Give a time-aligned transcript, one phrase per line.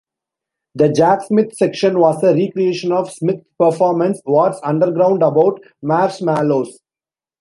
[0.73, 6.79] The Jack Smith section was a recreation of Smith's performance What's Underground About Marshmallows?